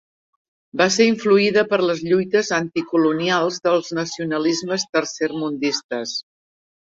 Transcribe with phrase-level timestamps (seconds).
[0.79, 6.17] Va ser influïda per les lluites anticolonials dels nacionalismes tercermundistes.